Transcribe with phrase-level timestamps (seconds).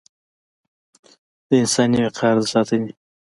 [1.47, 2.91] د انساني وقار د ساتنې